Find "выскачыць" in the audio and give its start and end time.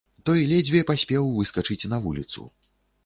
1.37-1.89